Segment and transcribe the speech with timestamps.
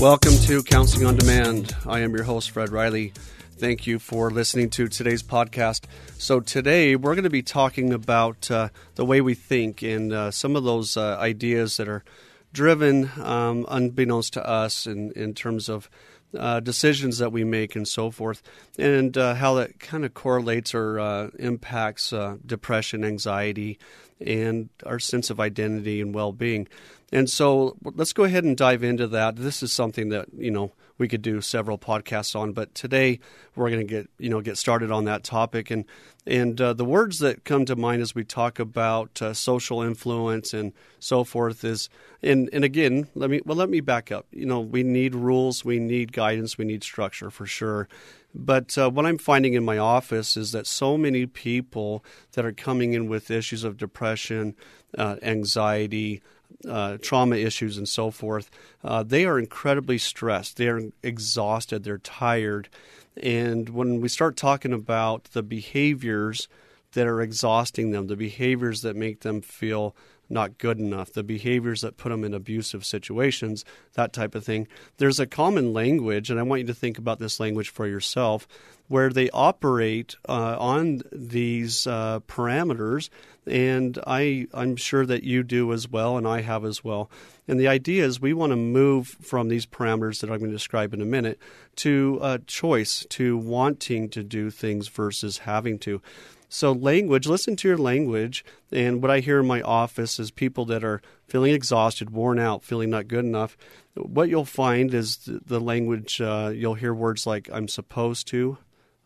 [0.00, 1.74] Welcome to Counseling on Demand.
[1.84, 3.12] I am your host, Fred Riley.
[3.56, 5.86] Thank you for listening to today's podcast.
[6.18, 10.30] So, today we're going to be talking about uh, the way we think and uh,
[10.30, 12.04] some of those uh, ideas that are
[12.52, 15.90] driven um, unbeknownst to us in, in terms of
[16.38, 18.40] uh, decisions that we make and so forth,
[18.78, 22.14] and uh, how that kind of correlates or uh, impacts
[22.46, 23.80] depression, anxiety,
[24.20, 26.68] and our sense of identity and well being.
[27.10, 29.36] And so let's go ahead and dive into that.
[29.36, 33.20] This is something that, you know, we could do several podcasts on, but today
[33.54, 35.84] we're going to get, you know, get started on that topic and
[36.26, 40.52] and uh, the words that come to mind as we talk about uh, social influence
[40.52, 41.88] and so forth is
[42.22, 44.26] and and again, let me well let me back up.
[44.32, 47.88] You know, we need rules, we need guidance, we need structure for sure.
[48.34, 52.52] But uh, what I'm finding in my office is that so many people that are
[52.52, 54.54] coming in with issues of depression,
[54.98, 56.20] uh, anxiety,
[56.68, 58.50] uh, trauma issues and so forth,
[58.82, 60.56] uh, they are incredibly stressed.
[60.56, 61.84] They are exhausted.
[61.84, 62.68] They're tired.
[63.16, 66.48] And when we start talking about the behaviors
[66.92, 69.94] that are exhausting them, the behaviors that make them feel
[70.30, 74.68] not good enough, the behaviors that put them in abusive situations, that type of thing.
[74.98, 78.46] There's a common language, and I want you to think about this language for yourself,
[78.88, 83.08] where they operate uh, on these uh, parameters,
[83.48, 87.10] and I, I'm sure that you do as well, and I have as well.
[87.46, 90.56] And the idea is we want to move from these parameters that I'm going to
[90.56, 91.38] describe in a minute
[91.76, 96.02] to a choice, to wanting to do things versus having to.
[96.50, 98.44] So, language, listen to your language.
[98.72, 102.64] And what I hear in my office is people that are feeling exhausted, worn out,
[102.64, 103.56] feeling not good enough.
[103.94, 108.58] What you'll find is the language, uh, you'll hear words like, I'm supposed to,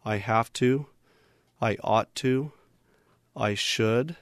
[0.05, 0.87] I have to,
[1.61, 2.53] I ought to,
[3.37, 4.17] I should,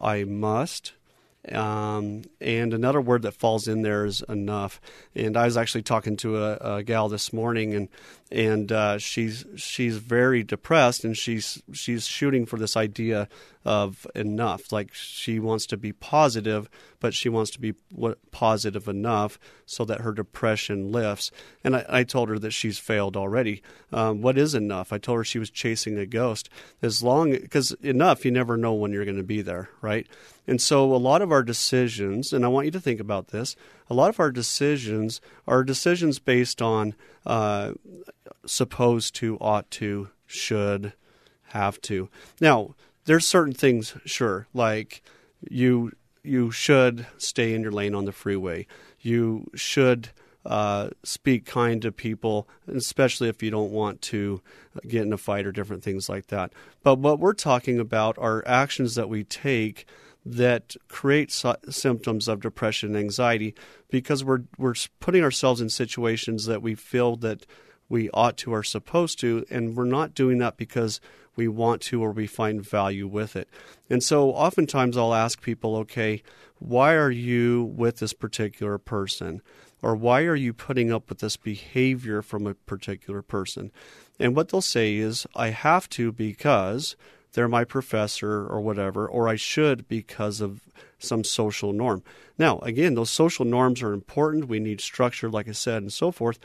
[0.00, 0.92] I must.
[1.50, 4.80] Um, and another word that falls in there is enough.
[5.14, 7.88] And I was actually talking to a, a gal this morning, and
[8.34, 13.28] and uh, she's she's very depressed, and she's she's shooting for this idea
[13.64, 14.72] of enough.
[14.72, 16.68] Like she wants to be positive,
[16.98, 17.74] but she wants to be
[18.32, 21.30] positive enough so that her depression lifts.
[21.62, 23.62] And I, I told her that she's failed already.
[23.92, 24.92] Um, what is enough?
[24.92, 26.50] I told her she was chasing a ghost.
[26.82, 30.08] As long because enough, you never know when you're going to be there, right?
[30.46, 33.54] And so a lot of our decisions, and I want you to think about this,
[33.90, 36.94] a lot of our decisions are decisions based on
[37.26, 37.72] uh,
[38.46, 40.92] supposed to, ought to, should,
[41.48, 42.08] have to.
[42.40, 42.74] Now,
[43.04, 45.02] there's certain things, sure, like
[45.48, 48.66] you you should stay in your lane on the freeway.
[49.00, 50.08] You should
[50.46, 54.40] uh, speak kind to people, especially if you don't want to
[54.88, 56.52] get in a fight or different things like that.
[56.82, 59.86] But what we're talking about are actions that we take
[60.24, 61.30] that create
[61.68, 63.54] symptoms of depression and anxiety
[63.90, 67.44] because we're we're putting ourselves in situations that we feel that
[67.88, 71.00] we ought to or supposed to and we're not doing that because
[71.36, 73.48] we want to or we find value with it.
[73.90, 76.22] And so oftentimes I'll ask people, okay,
[76.58, 79.42] why are you with this particular person?
[79.82, 83.70] Or why are you putting up with this behavior from a particular person?
[84.18, 86.96] And what they'll say is, I have to because
[87.34, 90.62] they're my professor or whatever, or I should because of
[90.98, 92.02] some social norm.
[92.38, 94.48] Now, again, those social norms are important.
[94.48, 96.38] We need structure, like I said, and so forth.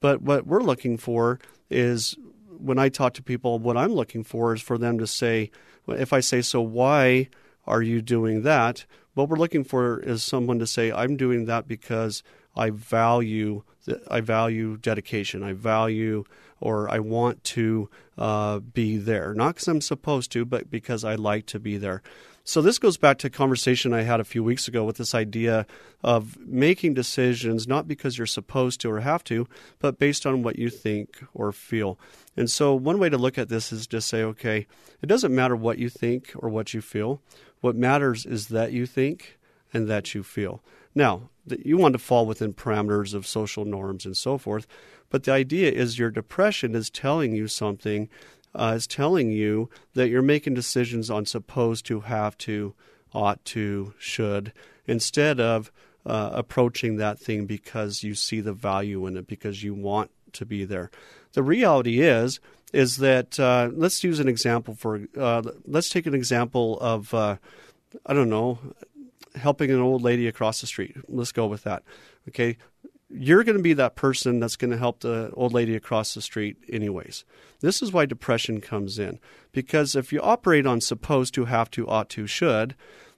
[0.00, 1.40] But what we're looking for
[1.70, 2.16] is
[2.58, 5.50] when I talk to people, what I'm looking for is for them to say,
[5.88, 7.28] if I say, so why
[7.66, 8.84] are you doing that?
[9.14, 12.22] What we're looking for is someone to say, I'm doing that because
[12.54, 13.62] I value
[14.08, 15.42] I value dedication.
[15.42, 16.24] I value
[16.60, 21.14] or I want to uh, be there, not because I'm supposed to, but because I
[21.14, 22.02] like to be there.
[22.46, 25.14] So this goes back to a conversation I had a few weeks ago with this
[25.14, 25.66] idea
[26.02, 29.48] of making decisions not because you're supposed to or have to,
[29.78, 31.98] but based on what you think or feel.
[32.36, 34.66] And so one way to look at this is to say, okay,
[35.00, 37.22] it doesn't matter what you think or what you feel.
[37.62, 39.38] What matters is that you think
[39.72, 40.62] and that you feel.
[40.94, 44.66] Now, you want to fall within parameters of social norms and so forth,
[45.10, 48.08] but the idea is your depression is telling you something,
[48.54, 52.74] uh, is telling you that you're making decisions on supposed to, have to,
[53.12, 54.52] ought to, should,
[54.86, 55.70] instead of
[56.06, 60.44] uh, approaching that thing because you see the value in it, because you want to
[60.44, 60.90] be there.
[61.32, 62.40] The reality is,
[62.72, 67.36] is that uh, let's use an example for, uh, let's take an example of, uh,
[68.04, 68.58] I don't know,
[69.34, 70.96] helping an old lady across the street.
[71.08, 71.82] Let's go with that.
[72.28, 72.56] Okay.
[73.10, 76.22] You're going to be that person that's going to help the old lady across the
[76.22, 77.24] street, anyways.
[77.60, 79.20] This is why depression comes in.
[79.52, 82.74] Because if you operate on supposed to, have to, ought to, should,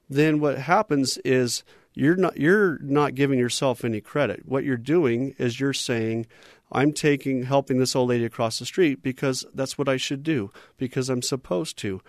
[0.09, 4.41] then what happens is you're not you're not giving yourself any credit.
[4.45, 6.27] What you're doing is you're saying,
[6.71, 10.51] I'm taking helping this old lady across the street because that's what I should do
[10.77, 12.01] because I'm supposed to.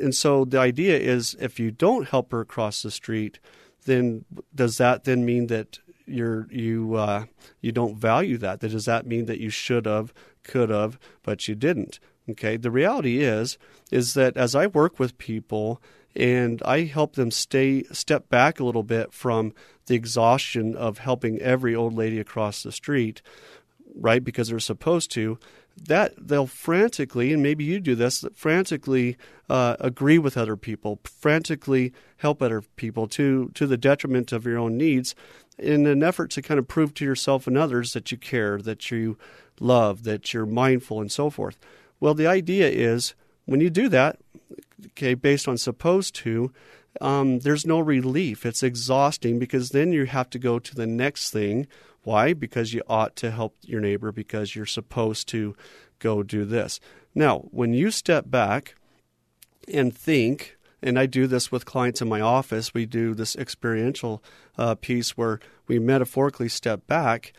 [0.00, 3.38] And so the idea is if you don't help her across the street,
[3.84, 4.24] then
[4.54, 7.24] does that then mean that you're you uh,
[7.60, 8.60] you don't value that?
[8.60, 10.12] That does that mean that you should have,
[10.42, 11.98] could have, but you didn't?
[12.28, 12.56] Okay.
[12.56, 13.58] The reality is
[13.90, 15.80] is that as I work with people
[16.16, 19.52] and I help them stay step back a little bit from
[19.86, 23.22] the exhaustion of helping every old lady across the street,
[23.94, 24.24] right?
[24.24, 25.38] Because they're supposed to.
[25.84, 29.16] That they'll frantically, and maybe you do this, frantically
[29.50, 34.58] uh, agree with other people, frantically help other people to to the detriment of your
[34.58, 35.14] own needs,
[35.58, 38.90] in an effort to kind of prove to yourself and others that you care, that
[38.90, 39.18] you
[39.60, 41.58] love, that you're mindful, and so forth.
[42.00, 43.14] Well, the idea is
[43.44, 44.18] when you do that,
[44.86, 46.52] okay, based on supposed to,
[47.00, 48.44] um, there's no relief.
[48.44, 51.66] It's exhausting because then you have to go to the next thing.
[52.06, 52.34] Why?
[52.34, 55.56] Because you ought to help your neighbor because you're supposed to
[55.98, 56.78] go do this.
[57.16, 58.76] Now, when you step back
[59.66, 64.22] and think, and I do this with clients in my office, we do this experiential
[64.56, 67.32] uh, piece where we metaphorically step back.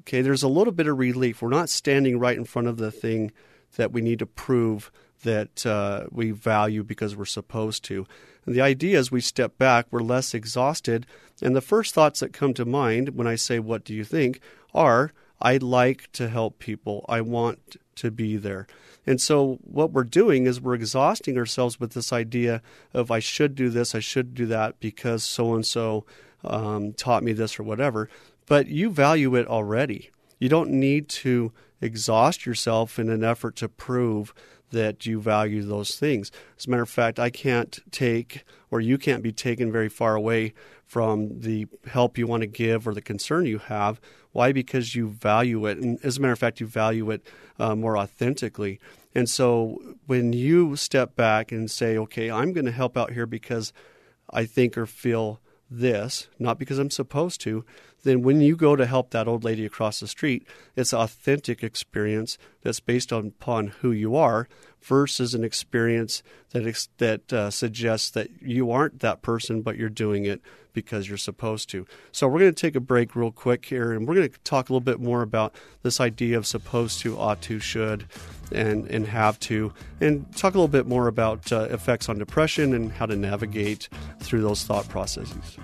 [0.00, 1.40] Okay, there's a little bit of relief.
[1.40, 3.32] We're not standing right in front of the thing
[3.76, 8.06] that we need to prove that uh, we value because we're supposed to.
[8.46, 11.06] And the idea is we step back, we're less exhausted,
[11.42, 14.40] and the first thoughts that come to mind when I say, What do you think?
[14.74, 18.66] are, I'd like to help people, I want to be there.
[19.06, 22.62] And so, what we're doing is we're exhausting ourselves with this idea
[22.92, 26.04] of I should do this, I should do that because so and so
[26.42, 28.08] taught me this or whatever.
[28.46, 30.10] But you value it already.
[30.38, 34.34] You don't need to exhaust yourself in an effort to prove
[34.70, 36.30] that you value those things.
[36.58, 40.14] As a matter of fact, I can't take, or you can't be taken very far
[40.14, 40.54] away
[40.86, 44.00] from the help you want to give or the concern you have.
[44.32, 44.52] Why?
[44.52, 45.78] Because you value it.
[45.78, 47.26] And as a matter of fact, you value it
[47.58, 48.80] uh, more authentically.
[49.14, 53.26] And so when you step back and say, okay, I'm going to help out here
[53.26, 53.72] because
[54.32, 55.40] I think or feel
[55.70, 57.64] this, not because I'm supposed to,
[58.02, 62.38] then when you go to help that old lady across the street, it's authentic experience
[62.62, 64.48] that's based upon who you are
[64.82, 70.24] versus an experience that that uh, suggests that you aren't that person, but you're doing
[70.24, 70.40] it
[70.72, 71.86] because you're supposed to.
[72.12, 74.68] So we're going to take a break real quick here, and we're going to talk
[74.68, 78.06] a little bit more about this idea of supposed to, ought to, should,
[78.52, 82.74] and and have to, and talk a little bit more about uh, effects on depression
[82.74, 83.88] and how to navigate
[84.20, 85.58] through those thought processes.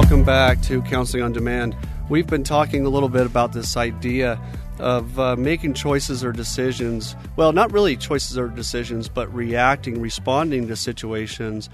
[0.00, 1.76] Welcome back to Counseling on Demand.
[2.08, 4.40] We've been talking a little bit about this idea
[4.78, 7.14] of uh, making choices or decisions.
[7.36, 11.68] Well, not really choices or decisions, but reacting, responding to situations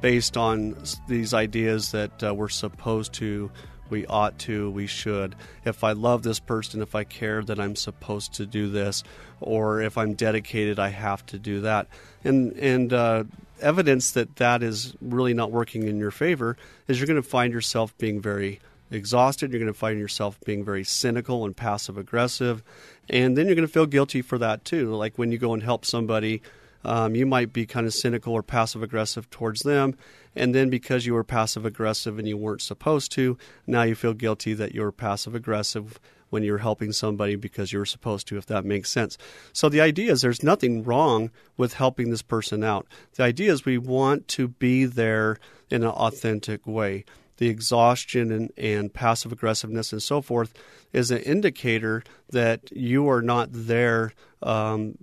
[0.00, 0.76] based on
[1.08, 3.50] these ideas that uh, we're supposed to,
[3.90, 5.34] we ought to, we should.
[5.64, 9.02] If I love this person, if I care, then I'm supposed to do this,
[9.40, 11.88] or if I'm dedicated, I have to do that.
[12.24, 13.24] And and uh,
[13.60, 16.56] evidence that that is really not working in your favor
[16.88, 18.60] is you're going to find yourself being very
[18.90, 19.50] exhausted.
[19.50, 22.62] You're going to find yourself being very cynical and passive aggressive,
[23.08, 24.94] and then you're going to feel guilty for that too.
[24.94, 26.42] Like when you go and help somebody
[26.84, 29.96] um, you might be kind of cynical or passive aggressive towards them.
[30.34, 33.36] And then because you were passive aggressive and you weren't supposed to,
[33.66, 36.00] now you feel guilty that you were passive aggressive
[36.32, 39.18] when you're helping somebody because you're supposed to, if that makes sense.
[39.52, 42.86] So the idea is there's nothing wrong with helping this person out.
[43.16, 45.36] The idea is we want to be there
[45.68, 47.04] in an authentic way.
[47.36, 50.54] The exhaustion and, and passive aggressiveness and so forth
[50.94, 54.96] is an indicator that you are not there um,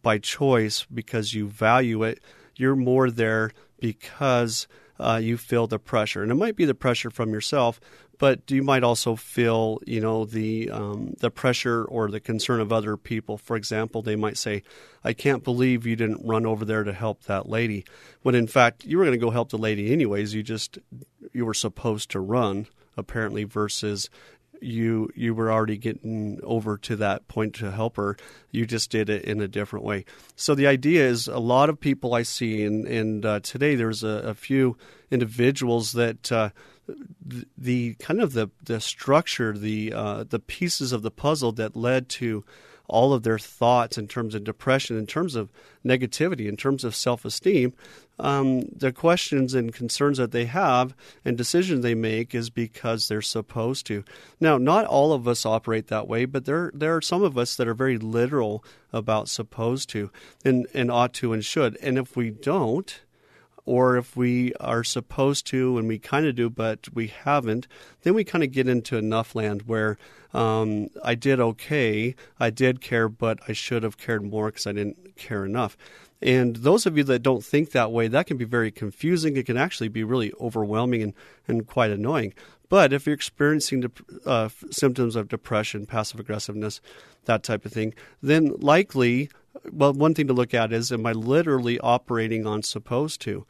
[0.00, 2.20] by choice because you value it.
[2.56, 4.66] You're more there because
[5.00, 7.80] uh, you feel the pressure, and it might be the pressure from yourself,
[8.18, 12.72] but you might also feel, you know, the um, the pressure or the concern of
[12.72, 13.38] other people.
[13.38, 14.62] For example, they might say,
[15.02, 17.84] "I can't believe you didn't run over there to help that lady,"
[18.22, 20.34] when in fact you were going to go help the lady anyways.
[20.34, 20.78] You just
[21.32, 22.66] you were supposed to run
[22.96, 24.10] apparently versus
[24.60, 28.16] you you were already getting over to that point to help her.
[28.50, 30.04] You just did it in a different way.
[30.36, 34.02] So the idea is a lot of people I see, and and uh, today there's
[34.02, 34.76] a, a, few
[35.10, 36.30] individuals that.
[36.30, 36.50] Uh,
[37.24, 41.76] the, the, kind of the the structure, the uh, the pieces of the puzzle that
[41.76, 42.44] led to
[42.90, 45.50] all of their thoughts in terms of depression, in terms of
[45.84, 47.72] negativity, in terms of self esteem,
[48.18, 50.94] um, the questions and concerns that they have
[51.24, 54.04] and decisions they make is because they're supposed to.
[54.38, 57.56] Now, not all of us operate that way, but there there are some of us
[57.56, 60.10] that are very literal about supposed to
[60.44, 61.76] and, and ought to and should.
[61.80, 63.00] And if we don't,
[63.70, 67.68] or if we are supposed to and we kind of do but we haven't,
[68.02, 69.96] then we kind of get into enough land where
[70.34, 74.72] um, I did okay, I did care, but I should have cared more because I
[74.72, 75.76] didn't care enough.
[76.20, 79.36] And those of you that don't think that way, that can be very confusing.
[79.36, 81.14] It can actually be really overwhelming and,
[81.46, 82.34] and quite annoying.
[82.68, 83.88] But if you're experiencing
[84.26, 86.80] uh, symptoms of depression, passive aggressiveness,
[87.26, 89.30] that type of thing, then likely,
[89.70, 93.46] well, one thing to look at is am I literally operating on supposed to?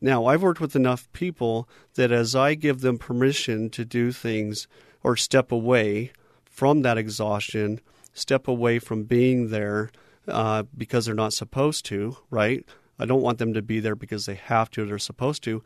[0.00, 4.68] Now, I've worked with enough people that as I give them permission to do things
[5.02, 6.12] or step away
[6.44, 7.80] from that exhaustion,
[8.12, 9.90] step away from being there,
[10.28, 12.64] uh, because they're not supposed to, right?
[12.98, 15.62] I don't want them to be there because they have to or they're supposed to.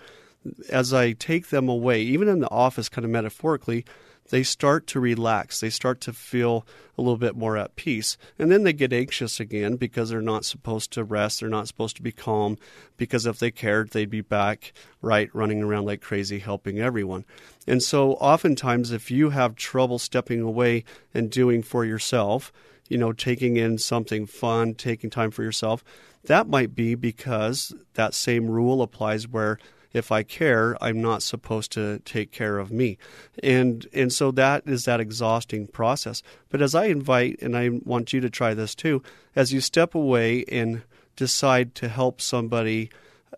[0.68, 3.84] As I take them away, even in the office, kind of metaphorically,
[4.30, 5.60] they start to relax.
[5.60, 8.16] They start to feel a little bit more at peace.
[8.38, 11.40] And then they get anxious again because they're not supposed to rest.
[11.40, 12.56] They're not supposed to be calm
[12.96, 14.72] because if they cared, they'd be back,
[15.02, 17.24] right, running around like crazy, helping everyone.
[17.66, 22.52] And so, oftentimes, if you have trouble stepping away and doing for yourself,
[22.88, 25.84] you know, taking in something fun, taking time for yourself,
[26.24, 29.58] that might be because that same rule applies where
[29.92, 32.98] if I care, I'm not supposed to take care of me.
[33.42, 36.22] And and so that is that exhausting process.
[36.48, 39.02] But as I invite and I want you to try this too,
[39.34, 40.82] as you step away and
[41.16, 42.90] decide to help somebody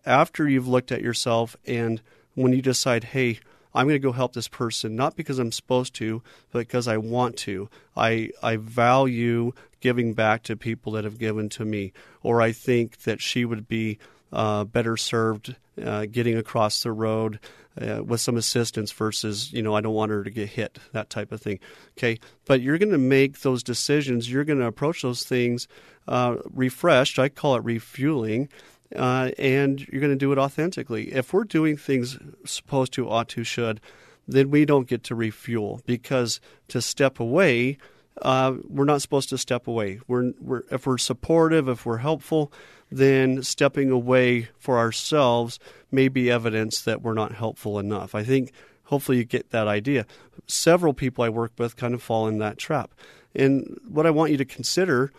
[0.04, 2.00] after you've looked at yourself and
[2.34, 3.38] when you decide, hey,
[3.74, 6.98] I'm going to go help this person not because I'm supposed to, but because I
[6.98, 7.70] want to.
[7.96, 11.92] I I value giving back to people that have given to me,
[12.22, 13.98] or I think that she would be
[14.32, 17.38] uh, better served uh, getting across the road
[17.80, 21.10] uh, with some assistance versus you know I don't want her to get hit that
[21.10, 21.58] type of thing.
[21.98, 24.30] Okay, but you're going to make those decisions.
[24.30, 25.68] You're going to approach those things
[26.08, 27.18] uh, refreshed.
[27.18, 28.48] I call it refueling
[28.96, 31.12] uh, and you're going to do it authentically.
[31.12, 33.80] If we're doing things supposed to, ought to, should,
[34.28, 37.78] then we don't get to refuel because to step away,
[38.20, 40.00] uh, we're not supposed to step away.
[40.06, 42.52] We're, we're, if we're supportive, if we're helpful,
[42.90, 45.58] then stepping away for ourselves
[45.90, 48.14] may be evidence that we're not helpful enough.
[48.14, 48.52] I think
[48.84, 50.06] hopefully you get that idea.
[50.46, 52.92] Several people I work with kind of fall in that trap.
[53.34, 55.10] And what I want you to consider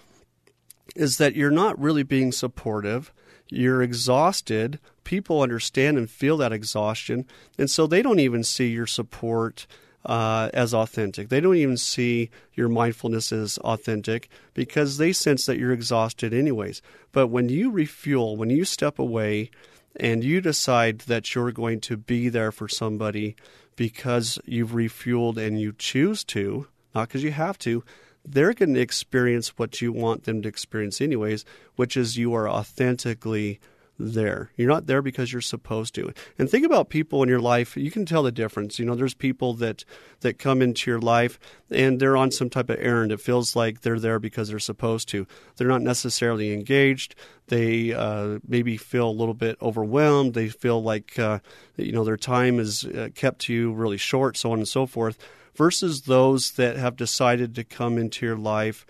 [0.95, 3.11] is that you're not really being supportive
[3.53, 4.79] you're exhausted.
[5.03, 7.25] People understand and feel that exhaustion,
[7.57, 9.67] and so they don't even see your support
[10.05, 11.29] uh, as authentic.
[11.29, 16.81] They don't even see your mindfulness as authentic because they sense that you're exhausted, anyways.
[17.11, 19.49] But when you refuel, when you step away
[19.95, 23.35] and you decide that you're going to be there for somebody
[23.75, 27.83] because you've refueled and you choose to, not because you have to,
[28.25, 31.43] they're going to experience what you want them to experience anyways,
[31.75, 33.59] which is you are authentically
[33.99, 34.51] there.
[34.57, 36.11] You're not there because you're supposed to.
[36.37, 37.77] And think about people in your life.
[37.77, 38.79] You can tell the difference.
[38.79, 39.85] You know, there's people that
[40.21, 43.11] that come into your life and they're on some type of errand.
[43.11, 45.27] It feels like they're there because they're supposed to.
[45.57, 47.15] They're not necessarily engaged.
[47.47, 50.33] They uh, maybe feel a little bit overwhelmed.
[50.33, 51.39] They feel like uh,
[51.77, 54.85] you know their time is uh, kept to you really short, so on and so
[54.85, 55.17] forth
[55.55, 58.85] versus those that have decided to come into your life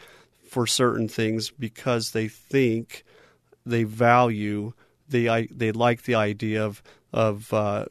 [0.48, 3.03] for certain things because they think
[3.65, 4.72] they value
[5.13, 7.86] they they like the idea of of uh,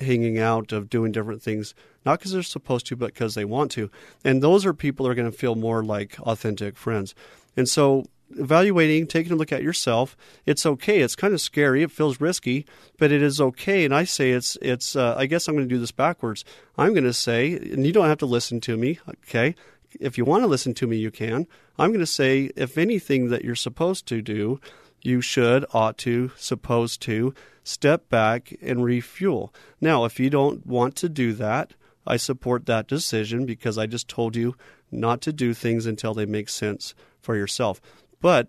[0.00, 3.70] hanging out of doing different things not because they're supposed to but because they want
[3.72, 3.90] to
[4.24, 7.14] and those are people that are going to feel more like authentic friends
[7.56, 8.04] and so
[8.36, 10.16] evaluating, taking a look at yourself.
[10.46, 11.00] It's okay.
[11.00, 11.82] It's kind of scary.
[11.82, 12.66] It feels risky,
[12.98, 13.84] but it is okay.
[13.84, 14.96] And I say it's it's.
[14.96, 16.44] Uh, I guess I'm going to do this backwards.
[16.76, 18.98] I'm going to say, and you don't have to listen to me.
[19.26, 19.54] Okay,
[20.00, 21.46] if you want to listen to me, you can.
[21.78, 24.60] I'm going to say, if anything that you're supposed to do,
[25.02, 29.54] you should, ought to, supposed to step back and refuel.
[29.80, 31.74] Now, if you don't want to do that,
[32.06, 34.56] I support that decision because I just told you
[34.90, 37.80] not to do things until they make sense for yourself.
[38.20, 38.48] But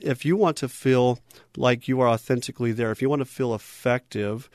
[0.00, 1.18] if you want to feel
[1.56, 4.50] like you are authentically there, if you want to feel effective,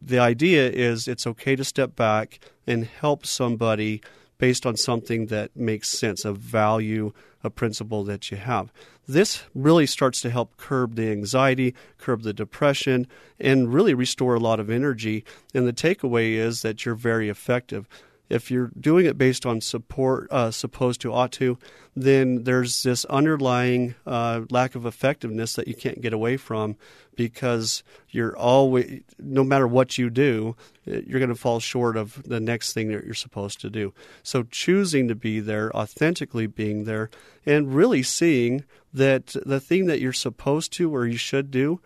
[0.00, 4.02] the idea is it's okay to step back and help somebody
[4.36, 7.12] based on something that makes sense, a value,
[7.44, 8.72] a principle that you have.
[9.06, 13.06] This really starts to help curb the anxiety, curb the depression,
[13.38, 15.24] and really restore a lot of energy.
[15.54, 17.88] And the takeaway is that you're very effective
[18.28, 21.58] if you're doing it based on support, uh, supposed to, ought to,
[21.96, 26.76] then there's this underlying uh, lack of effectiveness that you can't get away from
[27.16, 30.54] because you're always, no matter what you do,
[30.84, 33.92] you're going to fall short of the next thing that you're supposed to do.
[34.22, 37.10] So choosing to be there, authentically being there,
[37.44, 41.80] and really seeing that the thing that you're supposed to or you should do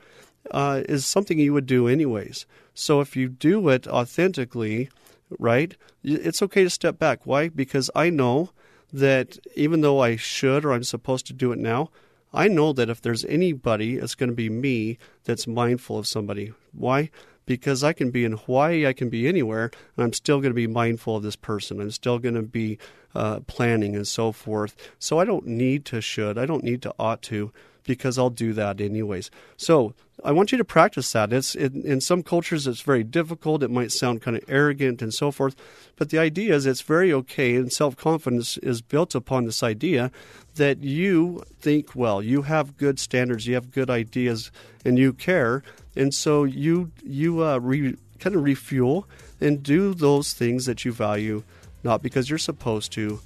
[0.50, 2.46] uh, is something you would do anyways.
[2.74, 4.90] So if you do it authentically,
[5.38, 5.76] right?
[6.02, 7.26] It's okay to step back.
[7.26, 7.48] Why?
[7.48, 8.50] Because I know
[8.92, 11.90] that even though I should or I'm supposed to do it now,
[12.32, 16.52] I know that if there's anybody, it's going to be me that's mindful of somebody.
[16.72, 17.10] Why?
[17.44, 20.54] Because I can be in Hawaii, I can be anywhere, and I'm still going to
[20.54, 21.80] be mindful of this person.
[21.80, 22.78] I'm still going to be
[23.14, 24.76] uh, planning and so forth.
[24.98, 27.52] So I don't need to should, I don't need to ought to
[27.84, 29.30] because I'll do that anyways.
[29.56, 31.32] So I want you to practice that.
[31.32, 33.62] It's in, in some cultures it's very difficult.
[33.62, 35.56] It might sound kind of arrogant and so forth,
[35.96, 37.56] but the idea is it's very okay.
[37.56, 40.10] And self confidence is built upon this idea
[40.54, 44.50] that you think well, you have good standards, you have good ideas,
[44.84, 45.62] and you care,
[45.96, 49.08] and so you you uh, re, kind of refuel
[49.40, 51.42] and do those things that you value,
[51.82, 53.20] not because you're supposed to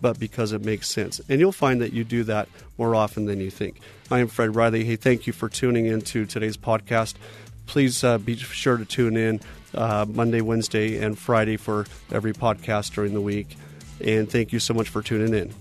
[0.00, 1.20] but because it makes sense.
[1.28, 2.48] And you'll find that you do that
[2.78, 3.80] more often than you think.
[4.10, 4.84] I am Fred Riley.
[4.84, 7.14] Hey, thank you for tuning in to today's podcast.
[7.66, 9.40] Please uh, be sure to tune in
[9.74, 13.56] uh, Monday, Wednesday, and Friday for every podcast during the week.
[14.04, 15.54] And thank you so much for tuning in.